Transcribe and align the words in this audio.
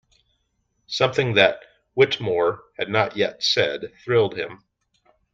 Something 0.87 1.35
that 1.35 1.59
Whittemore 1.93 2.63
had 2.79 2.89
not 2.89 3.15
yet 3.17 3.43
said 3.43 3.93
thrilled 4.03 4.35
him. 4.35 4.63